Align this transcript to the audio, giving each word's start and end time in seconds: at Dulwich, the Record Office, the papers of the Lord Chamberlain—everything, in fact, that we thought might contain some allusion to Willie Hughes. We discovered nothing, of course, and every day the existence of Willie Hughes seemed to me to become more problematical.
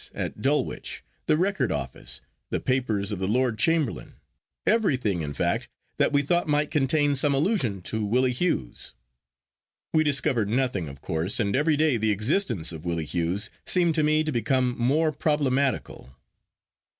at 0.15 0.41
Dulwich, 0.41 1.03
the 1.27 1.37
Record 1.37 1.71
Office, 1.71 2.21
the 2.49 2.59
papers 2.59 3.11
of 3.11 3.19
the 3.19 3.27
Lord 3.27 3.59
Chamberlain—everything, 3.59 5.21
in 5.21 5.31
fact, 5.31 5.69
that 5.97 6.11
we 6.11 6.23
thought 6.23 6.47
might 6.47 6.71
contain 6.71 7.13
some 7.15 7.35
allusion 7.35 7.83
to 7.83 8.03
Willie 8.03 8.31
Hughes. 8.31 8.95
We 9.93 10.03
discovered 10.03 10.49
nothing, 10.49 10.89
of 10.89 11.01
course, 11.01 11.39
and 11.39 11.55
every 11.55 11.77
day 11.77 11.97
the 11.97 12.09
existence 12.09 12.71
of 12.71 12.83
Willie 12.83 13.05
Hughes 13.05 13.51
seemed 13.63 13.93
to 13.93 14.01
me 14.01 14.23
to 14.23 14.31
become 14.31 14.75
more 14.75 15.11
problematical. 15.11 16.09